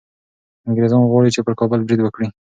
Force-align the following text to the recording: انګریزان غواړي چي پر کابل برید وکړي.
انګریزان 0.67 1.01
غواړي 1.11 1.29
چي 1.35 1.41
پر 1.45 1.53
کابل 1.59 1.79
برید 1.85 1.99
وکړي. 2.03 2.27